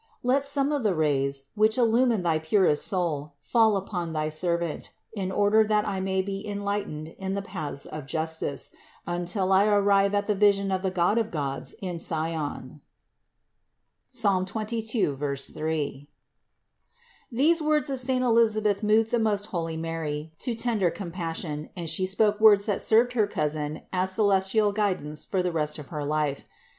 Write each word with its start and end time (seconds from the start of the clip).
Let 0.23 0.43
some 0.43 0.71
of 0.71 0.81
the 0.81 0.95
rays, 0.95 1.43
which 1.53 1.77
illumine 1.77 2.23
thy 2.23 2.39
purest 2.39 2.87
soul 2.87 3.33
fall 3.39 3.77
upon 3.77 4.13
thy 4.13 4.29
servant, 4.29 4.89
in 5.13 5.31
order 5.31 5.63
that 5.63 5.87
I 5.87 5.99
may 5.99 6.23
be 6.23 6.43
en 6.47 6.61
lightened 6.61 7.09
in 7.19 7.35
the 7.35 7.43
paths 7.43 7.85
of 7.85 8.07
justice, 8.07 8.71
until 9.05 9.53
I 9.53 9.67
arrive 9.67 10.15
at 10.15 10.25
the 10.25 10.33
vision 10.33 10.71
of 10.71 10.81
the 10.81 10.89
God 10.89 11.19
of 11.19 11.29
gods 11.29 11.75
in 11.83 11.99
Sion." 11.99 12.81
(Ps. 14.11 14.25
22, 14.47 15.17
3.) 15.17 15.17
284. 15.21 16.07
These 17.31 17.61
words 17.61 17.91
of 17.91 17.99
saint 18.01 18.23
Elisabeth 18.23 18.81
moved 18.81 19.11
the 19.11 19.19
most 19.19 19.45
holy 19.53 19.77
Mary 19.77 20.33
to 20.39 20.55
tender 20.55 20.89
compassion 20.89 21.69
and 21.77 21.87
She 21.87 22.07
spoke 22.07 22.39
words 22.41 22.65
that 22.65 22.81
served 22.81 23.13
her 23.13 23.27
cousin 23.27 23.83
as 23.93 24.13
celestial 24.13 24.71
guidance 24.71 25.25
for 25.25 25.43
the 25.43 25.51
rest 25.51 25.77
of 25.77 25.89
her 25.89 26.03
life. 26.03 26.43